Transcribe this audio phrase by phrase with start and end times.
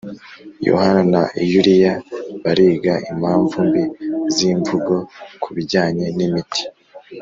[0.67, 1.21] yohana na
[1.51, 1.93] yuliya
[2.43, 3.83] bariga impamvu mbi
[4.33, 4.95] z'imvugo
[5.43, 6.61] kubijyanye n'imiti